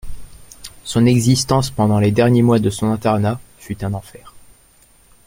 Son 0.83 1.05
existence, 1.05 1.69
pendant 1.69 1.99
les 1.99 2.09
derniers 2.09 2.41
mois 2.41 2.57
de 2.57 2.71
son 2.71 2.87
internat, 2.91 3.39
fut 3.59 3.83
un 3.85 3.93
enfer. 3.93 4.33